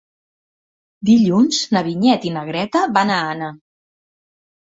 Dilluns 1.09 1.59
na 1.75 1.83
Vinyet 1.89 2.25
i 2.29 2.33
na 2.37 2.45
Greta 2.49 2.81
van 2.97 3.13
a 3.17 3.21
Anna. 3.37 3.51